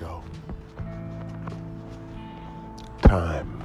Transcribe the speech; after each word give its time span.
ago. 0.00 0.22
Time. 3.02 3.62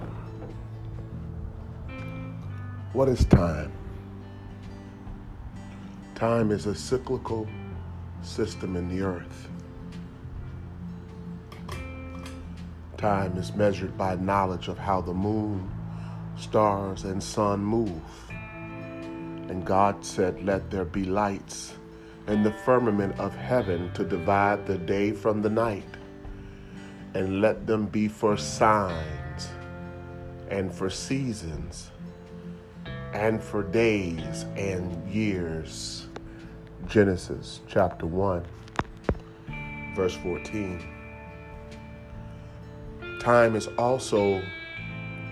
What 2.94 3.10
is 3.10 3.26
time? 3.26 3.72
Time 6.16 6.52
is 6.52 6.66
a 6.66 6.76
cyclical 6.76 7.48
system 8.22 8.76
in 8.76 8.90
the 8.90 9.04
earth. 9.04 9.48
Time 12.98 13.38
is 13.38 13.54
measured 13.54 13.98
by 13.98 14.16
knowledge 14.16 14.68
of 14.68 14.78
how 14.78 15.02
the 15.02 15.14
moon, 15.14 15.70
stars, 16.38 17.04
and 17.04 17.22
sun 17.22 17.60
move. 17.60 18.02
And 18.30 19.66
God 19.66 20.04
said, 20.04 20.44
Let 20.44 20.72
there 20.72 20.86
be 20.86 21.06
lights 21.06 21.74
in 22.28 22.42
the 22.44 22.52
firmament 22.52 23.20
of 23.20 23.36
heaven 23.36 23.92
to 23.94 24.04
divide 24.04 24.66
the 24.66 24.78
day 24.78 25.12
from 25.12 25.42
the 25.42 25.50
night 25.50 25.86
and 27.16 27.42
let 27.42 27.66
them 27.66 27.86
be 27.86 28.10
for 28.10 28.36
signs 28.36 29.50
and 30.50 30.72
for 30.72 30.90
seasons 30.90 31.90
and 33.14 33.42
for 33.42 33.64
days 33.64 34.44
and 34.58 35.10
years. 35.10 36.08
Genesis 36.88 37.62
chapter 37.68 38.06
1, 38.06 38.44
verse 39.96 40.16
14. 40.18 40.86
Time 43.22 43.56
is 43.56 43.68
also 43.78 44.44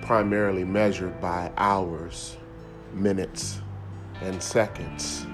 primarily 0.02 0.64
measured 0.64 1.20
by 1.20 1.52
hours, 1.58 2.38
minutes, 2.94 3.60
and 4.22 4.42
seconds. 4.42 5.28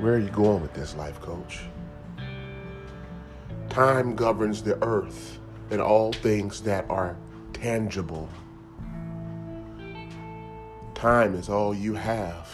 Where 0.00 0.14
are 0.14 0.18
you 0.18 0.30
going 0.30 0.62
with 0.62 0.72
this, 0.72 0.96
life 0.96 1.20
coach? 1.20 1.60
Time 3.78 4.16
governs 4.16 4.64
the 4.64 4.76
earth 4.82 5.38
and 5.70 5.80
all 5.80 6.12
things 6.12 6.62
that 6.62 6.84
are 6.90 7.16
tangible. 7.52 8.28
Time 10.96 11.36
is 11.36 11.48
all 11.48 11.72
you 11.72 11.94
have. 11.94 12.50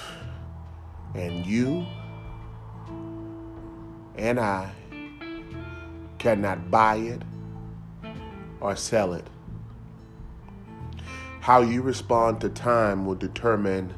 And 1.15 1.47
you 1.47 1.87
and 4.17 4.39
I 4.39 4.71
cannot 6.19 6.71
buy 6.71 6.97
it 6.97 7.23
or 8.61 8.77
sell 8.77 9.15
it. 9.15 9.27
How 11.41 11.63
you 11.63 11.81
respond 11.81 12.43
to 12.43 12.51
time 12.51 13.07
will 13.07 13.15
determine 13.15 13.95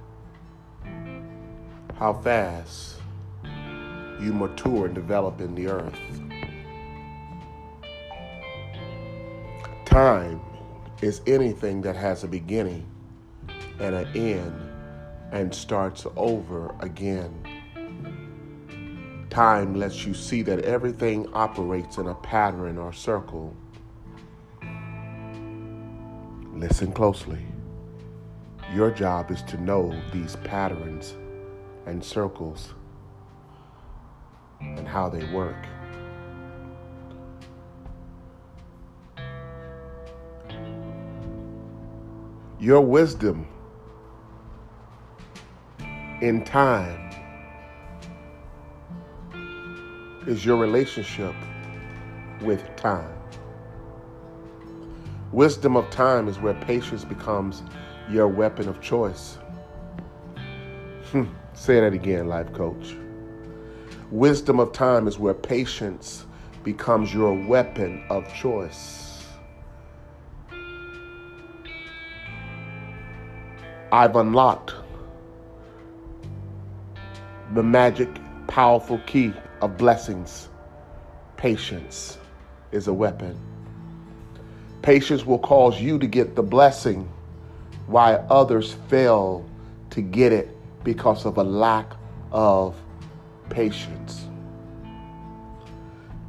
how 1.97 2.13
fast 2.13 3.01
you 3.43 4.33
mature 4.33 4.87
and 4.87 4.95
develop 4.95 5.41
in 5.41 5.57
the 5.57 5.67
earth. 5.67 5.99
Time 9.85 10.41
is 11.03 11.21
anything 11.27 11.83
that 11.83 11.97
has 11.97 12.25
a 12.25 12.29
beginning 12.29 12.87
and 13.81 13.95
an 13.95 14.07
end 14.17 14.71
and 15.33 15.55
starts 15.55 16.07
over 16.17 16.75
again. 16.81 17.43
Time 19.31 19.75
lets 19.75 20.07
you 20.07 20.15
see 20.15 20.43
that 20.43 20.61
everything 20.61 21.29
operates 21.35 21.99
in 21.99 22.07
a 22.07 22.15
pattern 22.15 22.79
or 22.79 22.93
circle. 22.93 23.55
Listen 26.55 26.91
closely. 26.91 27.45
Your 28.73 28.91
job 28.91 29.31
is 29.31 29.43
to 29.43 29.61
know 29.61 29.95
these 30.13 30.37
patterns 30.37 31.15
and 31.87 32.03
circles 32.03 32.73
and 34.61 34.89
how 34.89 35.09
they 35.09 35.25
work. 35.33 35.67
Your 42.59 42.81
wisdom 42.81 43.47
in 46.23 46.43
time 46.43 47.11
is 50.27 50.43
your 50.43 50.57
relationship 50.57 51.35
with 52.41 52.65
time. 52.77 53.13
Wisdom 55.33 55.77
of 55.77 55.91
time 55.91 56.29
is 56.29 56.39
where 56.39 56.55
patience 56.55 57.05
becomes 57.05 57.63
your 58.11 58.27
weapon 58.27 58.69
of 58.69 58.81
choice. 58.81 59.37
Hmm, 61.13 61.25
say 61.53 61.79
that 61.81 61.93
again, 61.93 62.27
life 62.27 62.51
coach. 62.55 62.97
Wisdom 64.11 64.61
of 64.61 64.73
time 64.73 65.07
is 65.07 65.19
where 65.19 65.35
patience 65.35 66.25
becomes 66.65 67.13
your 67.13 67.35
weapon 67.35 68.03
of 68.09 68.33
choice. 68.33 69.16
I've 73.93 74.17
unlocked 74.17 74.75
the 77.55 77.63
magic, 77.63 78.09
powerful 78.49 78.99
key 79.07 79.33
of 79.61 79.79
blessings. 79.79 80.49
Patience 81.37 82.19
is 82.73 82.89
a 82.89 82.93
weapon. 82.93 83.39
Patience 84.83 85.25
will 85.25 85.39
cause 85.39 85.81
you 85.81 85.99
to 86.01 86.07
get 86.07 86.35
the 86.35 86.43
blessing 86.43 87.09
while 87.87 88.27
others 88.29 88.75
fail 88.89 89.49
to 89.91 90.01
get 90.01 90.33
it 90.33 90.49
because 90.83 91.25
of 91.25 91.39
a 91.39 91.45
lack 91.45 91.93
of 92.33 92.75
patience. 93.51 94.27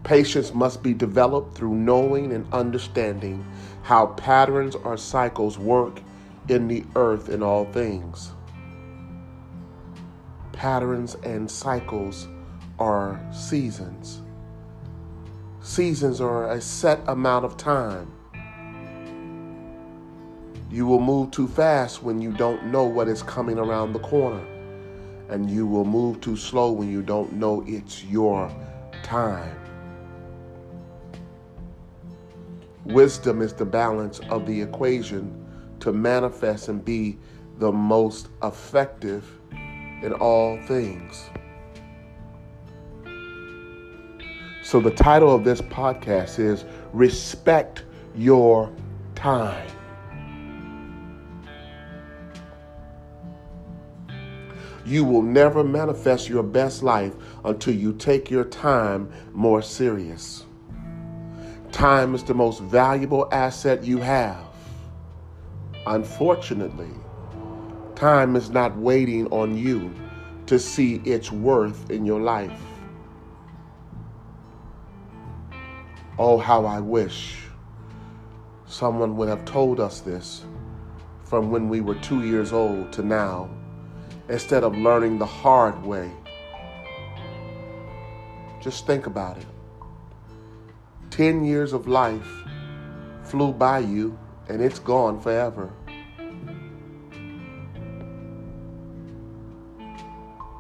Patience 0.04 0.54
must 0.54 0.84
be 0.84 0.94
developed 0.94 1.56
through 1.56 1.74
knowing 1.74 2.34
and 2.34 2.52
understanding 2.54 3.44
how 3.82 4.08
patterns 4.08 4.76
or 4.76 4.96
cycles 4.96 5.58
work 5.58 6.02
in 6.50 6.68
the 6.68 6.84
earth 6.96 7.30
in 7.30 7.44
all 7.44 7.66
things. 7.66 8.32
Patterns 10.54 11.16
and 11.24 11.50
cycles 11.50 12.28
are 12.80 13.20
seasons. 13.32 14.22
Seasons 15.62 16.22
are 16.22 16.52
a 16.52 16.62
set 16.62 17.02
amount 17.08 17.46
of 17.46 17.58
time. 17.58 18.12
You 20.70 20.86
will 20.86 21.00
move 21.00 21.32
too 21.32 21.48
fast 21.48 22.04
when 22.04 22.22
you 22.22 22.32
don't 22.32 22.66
know 22.68 22.84
what 22.84 23.08
is 23.08 23.22
coming 23.24 23.58
around 23.58 23.94
the 23.94 24.00
corner. 24.00 24.46
And 25.30 25.50
you 25.50 25.68
will 25.68 25.86
move 25.86 26.22
too 26.22 26.38
slow 26.38 26.72
when 26.72 26.90
you 26.90 27.02
don't 27.02 27.34
know 27.34 27.64
it's 27.68 28.04
your 28.06 28.50
time. 29.04 29.60
Wisdom 32.86 33.42
is 33.42 33.54
the 33.54 33.66
balance 33.66 34.20
of 34.30 34.46
the 34.46 34.62
equation 34.62 35.47
to 35.82 35.94
manifest 35.94 36.68
and 36.70 36.84
be 36.84 37.18
the 37.58 37.72
most 37.72 38.30
effective 38.44 39.26
in 40.02 40.14
all 40.14 40.58
things. 40.68 41.30
So, 44.64 44.82
the 44.82 44.92
title 44.92 45.34
of 45.34 45.44
this 45.44 45.62
podcast 45.62 46.40
is 46.40 46.66
Respect 46.92 47.86
Your 48.16 48.72
Time. 49.16 49.70
You 54.86 55.04
will 55.04 55.22
never 55.22 55.64
manifest 55.64 56.30
your 56.30 56.44
best 56.44 56.84
life 56.84 57.14
until 57.44 57.74
you 57.74 57.94
take 57.94 58.30
your 58.30 58.46
time 58.46 59.12
more 59.34 59.62
serious. 59.62 60.46
Time 61.72 62.16
is 62.16 62.24
the 62.24 62.34
most 62.34 62.62
valuable 62.62 63.28
asset 63.32 63.84
you 63.84 64.00
have. 64.00 64.38
Unfortunately, 65.90 66.92
time 67.96 68.36
is 68.36 68.50
not 68.50 68.76
waiting 68.76 69.26
on 69.28 69.58
you 69.58 69.90
to 70.46 70.60
see 70.60 70.96
its 71.06 71.32
worth 71.32 71.90
in 71.90 72.06
your 72.06 72.20
life. 72.20 72.62
Oh, 76.20 76.38
how 76.38 76.66
I 76.66 76.82
wish 76.82 77.46
someone 78.66 79.16
would 79.16 79.30
have 79.30 79.46
told 79.46 79.80
us 79.80 80.02
this 80.02 80.44
from 81.24 81.52
when 81.52 81.70
we 81.70 81.80
were 81.80 81.96
two 81.96 82.26
years 82.26 82.52
old 82.52 82.92
to 82.92 83.02
now, 83.02 83.50
instead 84.28 84.66
of 84.66 84.76
learning 84.76 85.18
the 85.20 85.26
hard 85.26 85.86
way. 85.86 86.12
Just 88.60 88.86
think 88.86 89.08
about 89.08 89.38
it. 89.38 89.46
Ten 91.12 91.46
years 91.46 91.72
of 91.72 91.88
life 91.88 92.28
flew 93.24 93.54
by 93.54 93.80
you 93.80 94.20
and 94.50 94.62
it's 94.62 94.80
gone 94.80 95.20
forever. 95.20 95.72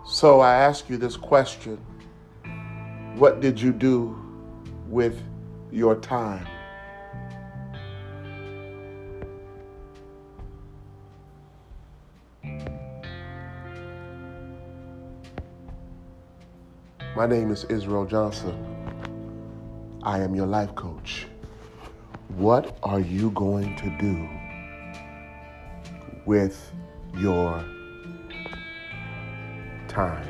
So 0.06 0.40
I 0.40 0.56
ask 0.56 0.90
you 0.90 0.98
this 0.98 1.16
question 1.16 1.78
What 3.16 3.40
did 3.40 3.60
you 3.60 3.72
do 3.72 4.18
with 4.88 5.22
your 5.72 5.96
time? 5.96 6.48
My 17.16 17.26
name 17.26 17.52
is 17.52 17.64
Israel 17.66 18.06
Johnson. 18.06 18.56
I 20.04 20.20
am 20.20 20.36
your 20.36 20.46
life 20.46 20.74
coach. 20.76 21.26
What 22.38 22.78
are 22.84 23.00
you 23.00 23.32
going 23.32 23.76
to 23.78 23.90
do 23.98 24.30
with 26.28 26.72
your 27.16 27.66
time? 29.88 30.28